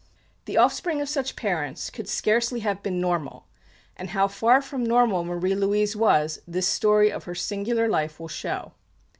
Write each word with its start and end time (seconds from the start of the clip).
The 0.45 0.57
offspring 0.57 0.99
of 0.99 1.09
such 1.09 1.35
parents 1.35 1.91
could 1.91 2.09
scarcely 2.09 2.61
have 2.61 2.81
been 2.81 2.99
normal; 2.99 3.45
and 3.95 4.09
how 4.09 4.27
far 4.27 4.59
from 4.59 4.83
normal 4.83 5.23
Marie 5.23 5.53
Louise 5.53 5.95
was, 5.95 6.41
this 6.47 6.65
story 6.67 7.11
of 7.11 7.25
her 7.25 7.35
singular 7.35 7.87
life 7.87 8.19
will 8.19 8.27
show. 8.27 8.71